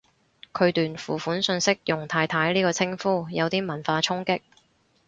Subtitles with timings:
[0.51, 4.41] 佢段付款訊息用太太呢個稱呼，有啲文化衝擊